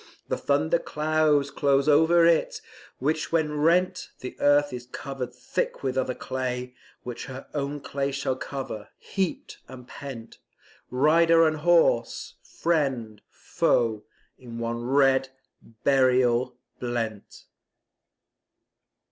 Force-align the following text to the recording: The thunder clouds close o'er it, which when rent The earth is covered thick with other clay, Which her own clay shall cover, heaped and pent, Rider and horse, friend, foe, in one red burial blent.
The 0.29 0.35
thunder 0.39 0.79
clouds 0.79 1.51
close 1.51 1.87
o'er 1.87 2.25
it, 2.25 2.59
which 2.97 3.31
when 3.31 3.59
rent 3.59 4.09
The 4.21 4.35
earth 4.39 4.73
is 4.73 4.87
covered 4.87 5.31
thick 5.31 5.83
with 5.83 5.95
other 5.95 6.15
clay, 6.15 6.73
Which 7.03 7.25
her 7.27 7.45
own 7.53 7.81
clay 7.81 8.11
shall 8.11 8.35
cover, 8.35 8.89
heaped 8.97 9.59
and 9.67 9.87
pent, 9.87 10.39
Rider 10.89 11.45
and 11.45 11.57
horse, 11.57 12.33
friend, 12.41 13.21
foe, 13.29 14.03
in 14.39 14.57
one 14.57 14.81
red 14.81 15.29
burial 15.83 16.57
blent. 16.79 17.45